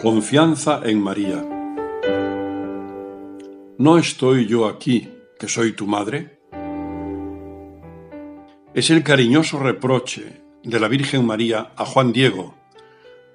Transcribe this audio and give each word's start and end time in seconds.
Confianza 0.00 0.80
en 0.82 0.98
María. 0.98 1.44
¿No 3.76 3.98
estoy 3.98 4.46
yo 4.46 4.66
aquí, 4.66 5.10
que 5.38 5.46
soy 5.46 5.72
tu 5.72 5.86
madre? 5.86 6.40
Es 8.72 8.88
el 8.88 9.02
cariñoso 9.02 9.58
reproche 9.58 10.40
de 10.64 10.80
la 10.80 10.88
Virgen 10.88 11.26
María 11.26 11.72
a 11.76 11.84
Juan 11.84 12.12
Diego, 12.12 12.54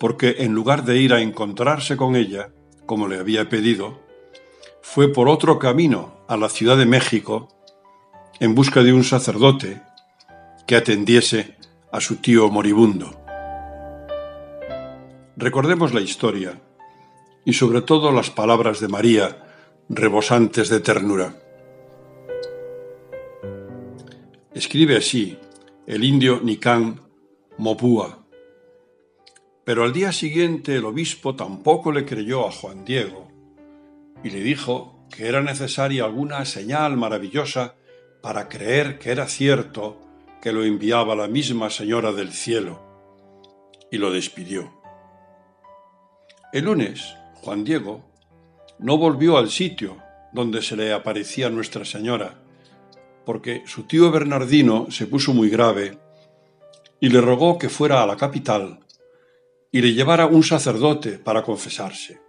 porque 0.00 0.36
en 0.38 0.54
lugar 0.54 0.86
de 0.86 0.96
ir 0.96 1.12
a 1.12 1.20
encontrarse 1.20 1.98
con 1.98 2.16
ella, 2.16 2.48
como 2.86 3.06
le 3.06 3.18
había 3.18 3.50
pedido, 3.50 4.00
fue 4.80 5.12
por 5.12 5.28
otro 5.28 5.58
camino 5.58 6.24
a 6.26 6.38
la 6.38 6.48
Ciudad 6.48 6.78
de 6.78 6.86
México 6.86 7.48
en 8.40 8.54
busca 8.54 8.82
de 8.82 8.94
un 8.94 9.04
sacerdote 9.04 9.82
que 10.66 10.76
atendiese 10.76 11.58
a 11.92 12.00
su 12.00 12.16
tío 12.16 12.48
moribundo. 12.48 13.25
Recordemos 15.36 15.92
la 15.92 16.00
historia 16.00 16.62
y 17.44 17.52
sobre 17.52 17.82
todo 17.82 18.10
las 18.10 18.30
palabras 18.30 18.80
de 18.80 18.88
María, 18.88 19.44
rebosantes 19.90 20.70
de 20.70 20.80
ternura. 20.80 21.36
Escribe 24.54 24.96
así 24.96 25.38
el 25.86 26.04
indio 26.04 26.40
Nican 26.42 27.02
Mopúa. 27.58 28.24
Pero 29.64 29.84
al 29.84 29.92
día 29.92 30.10
siguiente 30.10 30.76
el 30.76 30.86
obispo 30.86 31.36
tampoco 31.36 31.92
le 31.92 32.06
creyó 32.06 32.48
a 32.48 32.50
Juan 32.50 32.86
Diego 32.86 33.28
y 34.24 34.30
le 34.30 34.40
dijo 34.40 35.06
que 35.14 35.28
era 35.28 35.42
necesaria 35.42 36.06
alguna 36.06 36.46
señal 36.46 36.96
maravillosa 36.96 37.74
para 38.22 38.48
creer 38.48 38.98
que 38.98 39.10
era 39.10 39.28
cierto 39.28 40.00
que 40.40 40.52
lo 40.52 40.64
enviaba 40.64 41.14
la 41.14 41.28
misma 41.28 41.68
Señora 41.68 42.12
del 42.12 42.32
Cielo, 42.32 42.80
y 43.90 43.98
lo 43.98 44.10
despidió. 44.10 44.85
El 46.56 46.64
lunes, 46.64 47.14
Juan 47.42 47.64
Diego 47.64 48.00
no 48.78 48.96
volvió 48.96 49.36
al 49.36 49.50
sitio 49.50 49.98
donde 50.32 50.62
se 50.62 50.74
le 50.74 50.90
aparecía 50.90 51.50
Nuestra 51.50 51.84
Señora, 51.84 52.40
porque 53.26 53.62
su 53.66 53.82
tío 53.82 54.10
Bernardino 54.10 54.86
se 54.90 55.06
puso 55.06 55.34
muy 55.34 55.50
grave 55.50 55.98
y 56.98 57.10
le 57.10 57.20
rogó 57.20 57.58
que 57.58 57.68
fuera 57.68 58.02
a 58.02 58.06
la 58.06 58.16
capital 58.16 58.80
y 59.70 59.82
le 59.82 59.92
llevara 59.92 60.24
un 60.24 60.42
sacerdote 60.42 61.18
para 61.18 61.42
confesarse. 61.42 62.22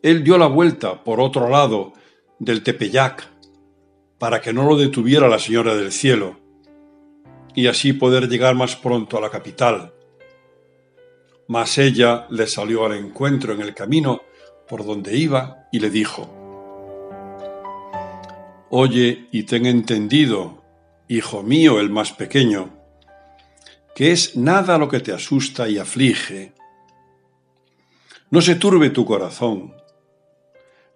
Él 0.00 0.24
dio 0.24 0.38
la 0.38 0.46
vuelta 0.46 1.04
por 1.04 1.20
otro 1.20 1.50
lado 1.50 1.92
del 2.38 2.62
Tepeyac 2.62 3.28
para 4.18 4.40
que 4.40 4.54
no 4.54 4.66
lo 4.66 4.78
detuviera 4.78 5.28
la 5.28 5.38
Señora 5.38 5.74
del 5.74 5.92
Cielo 5.92 6.40
y 7.54 7.66
así 7.66 7.92
poder 7.92 8.30
llegar 8.30 8.54
más 8.54 8.76
pronto 8.76 9.18
a 9.18 9.20
la 9.20 9.28
capital 9.28 9.92
mas 11.48 11.78
ella 11.78 12.26
le 12.30 12.46
salió 12.46 12.84
al 12.84 12.94
encuentro 12.94 13.52
en 13.52 13.60
el 13.60 13.74
camino 13.74 14.22
por 14.68 14.84
donde 14.84 15.16
iba 15.16 15.68
y 15.70 15.80
le 15.80 15.90
dijo, 15.90 16.32
Oye 18.70 19.28
y 19.30 19.44
ten 19.44 19.64
entendido, 19.66 20.64
hijo 21.08 21.42
mío 21.42 21.78
el 21.78 21.88
más 21.88 22.12
pequeño, 22.12 22.74
que 23.94 24.12
es 24.12 24.36
nada 24.36 24.76
lo 24.76 24.88
que 24.88 25.00
te 25.00 25.12
asusta 25.12 25.68
y 25.68 25.78
aflige. 25.78 26.52
No 28.30 28.42
se 28.42 28.56
turbe 28.56 28.90
tu 28.90 29.04
corazón, 29.06 29.74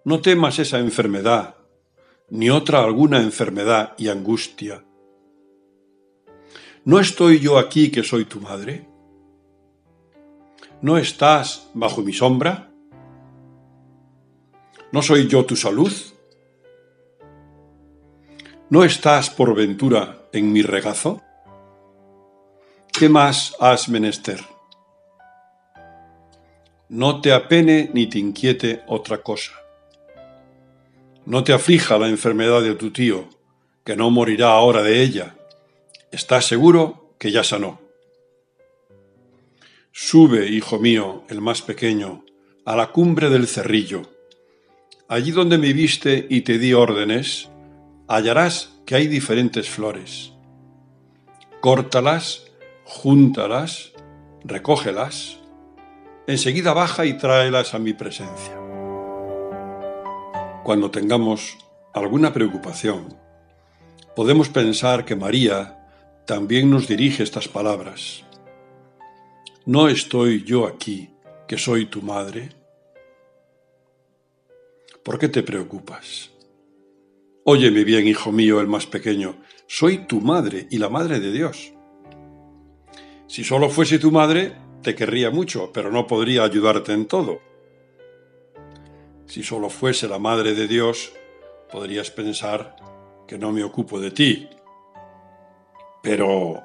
no 0.03 0.19
temas 0.19 0.59
esa 0.59 0.79
enfermedad, 0.79 1.55
ni 2.29 2.49
otra 2.49 2.83
alguna 2.83 3.21
enfermedad 3.21 3.93
y 3.97 4.09
angustia. 4.09 4.83
¿No 6.83 6.99
estoy 6.99 7.39
yo 7.39 7.57
aquí 7.57 7.89
que 7.89 8.03
soy 8.03 8.25
tu 8.25 8.41
madre? 8.41 8.90
¿No 10.81 10.97
estás 10.97 11.69
bajo 11.75 12.01
mi 12.01 12.11
sombra? 12.11 12.71
¿No 14.91 15.03
soy 15.03 15.27
yo 15.27 15.45
tu 15.45 15.55
salud? 15.55 15.93
¿No 18.71 18.83
estás 18.83 19.29
por 19.29 19.53
ventura 19.53 20.27
en 20.33 20.51
mi 20.51 20.63
regazo? 20.63 21.21
¿Qué 22.91 23.09
más 23.09 23.55
has 23.59 23.89
menester? 23.89 24.43
No 26.89 27.21
te 27.21 27.31
apene 27.31 27.91
ni 27.93 28.07
te 28.07 28.17
inquiete 28.17 28.81
otra 28.87 29.21
cosa. 29.21 29.51
No 31.27 31.43
te 31.43 31.53
aflija 31.53 31.99
la 31.99 32.07
enfermedad 32.07 32.63
de 32.63 32.73
tu 32.73 32.89
tío, 32.89 33.29
que 33.85 33.95
no 33.95 34.09
morirá 34.09 34.53
ahora 34.53 34.81
de 34.81 35.03
ella. 35.03 35.35
Estás 36.11 36.47
seguro 36.47 37.13
que 37.19 37.31
ya 37.31 37.43
sanó. 37.43 37.90
Sube, 39.93 40.47
hijo 40.47 40.79
mío, 40.79 41.25
el 41.27 41.41
más 41.41 41.61
pequeño, 41.61 42.23
a 42.63 42.77
la 42.77 42.93
cumbre 42.93 43.29
del 43.29 43.45
cerrillo. 43.45 44.03
Allí 45.09 45.31
donde 45.31 45.57
me 45.57 45.73
viste 45.73 46.27
y 46.29 46.41
te 46.41 46.57
di 46.59 46.73
órdenes, 46.73 47.49
hallarás 48.07 48.71
que 48.85 48.95
hay 48.95 49.07
diferentes 49.07 49.69
flores. 49.69 50.31
Córtalas, 51.59 52.45
júntalas, 52.85 53.91
recógelas. 54.45 55.39
Enseguida 56.25 56.71
baja 56.71 57.05
y 57.05 57.17
tráelas 57.17 57.73
a 57.73 57.79
mi 57.79 57.91
presencia. 57.91 58.57
Cuando 60.63 60.89
tengamos 60.89 61.57
alguna 61.93 62.31
preocupación, 62.31 63.13
podemos 64.15 64.47
pensar 64.47 65.03
que 65.03 65.17
María 65.17 65.85
también 66.25 66.69
nos 66.69 66.87
dirige 66.87 67.23
estas 67.23 67.49
palabras. 67.49 68.23
¿No 69.65 69.87
estoy 69.87 70.43
yo 70.43 70.65
aquí, 70.65 71.07
que 71.47 71.55
soy 71.55 71.85
tu 71.85 72.01
madre? 72.01 72.49
¿Por 75.03 75.19
qué 75.19 75.29
te 75.29 75.43
preocupas? 75.43 76.31
Óyeme 77.43 77.83
bien, 77.83 78.07
hijo 78.07 78.31
mío, 78.31 78.59
el 78.59 78.67
más 78.67 78.87
pequeño, 78.87 79.35
soy 79.67 80.07
tu 80.07 80.19
madre 80.19 80.65
y 80.71 80.79
la 80.79 80.89
madre 80.89 81.19
de 81.19 81.31
Dios. 81.31 81.73
Si 83.27 83.43
solo 83.43 83.69
fuese 83.69 83.99
tu 83.99 84.09
madre, 84.11 84.53
te 84.81 84.95
querría 84.95 85.29
mucho, 85.29 85.71
pero 85.71 85.91
no 85.91 86.07
podría 86.07 86.43
ayudarte 86.43 86.93
en 86.93 87.05
todo. 87.05 87.39
Si 89.27 89.43
solo 89.43 89.69
fuese 89.69 90.07
la 90.07 90.17
madre 90.17 90.55
de 90.55 90.67
Dios, 90.67 91.13
podrías 91.71 92.09
pensar 92.09 92.77
que 93.27 93.37
no 93.37 93.51
me 93.51 93.63
ocupo 93.63 93.99
de 93.99 94.09
ti. 94.09 94.49
Pero 96.01 96.63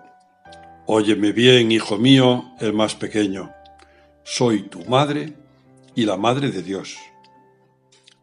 Óyeme 0.89 1.33
bien, 1.33 1.73
hijo 1.73 1.99
mío, 1.99 2.45
el 2.61 2.73
más 2.73 2.95
pequeño. 2.95 3.53
Soy 4.23 4.63
tu 4.69 4.85
madre 4.85 5.33
y 5.97 6.05
la 6.05 6.17
madre 6.17 6.53
de 6.53 6.63
Dios. 6.63 6.97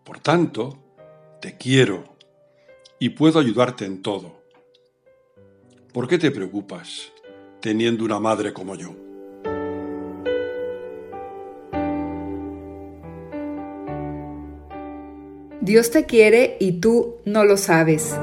Por 0.05 0.19
tanto, 0.19 0.79
te 1.41 1.57
quiero 1.57 2.05
y 2.99 3.09
puedo 3.09 3.39
ayudarte 3.39 3.83
en 3.83 4.01
todo. 4.01 4.41
¿Por 5.91 6.07
qué 6.07 6.17
te 6.17 6.31
preocupas 6.31 7.11
teniendo 7.59 8.05
una 8.05 8.21
madre 8.21 8.53
como 8.53 8.75
yo? 8.75 8.95
Dios 15.59 15.91
te 15.91 16.05
quiere 16.05 16.55
y 16.61 16.79
tú 16.79 17.17
no 17.25 17.43
lo 17.43 17.57
sabes. 17.57 18.15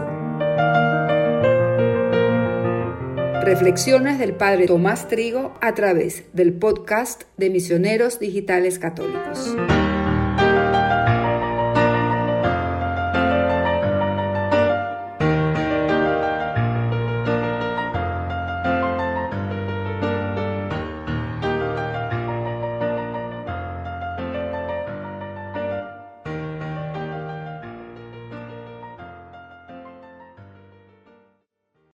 Reflexiones 3.43 4.19
del 4.19 4.35
Padre 4.35 4.67
Tomás 4.67 5.09
Trigo 5.09 5.55
a 5.63 5.75
través 5.75 6.25
del 6.35 6.53
podcast 6.53 7.23
de 7.39 7.49
Misioneros 7.49 8.21
Digitales 8.21 8.79
Católicos. 8.79 9.57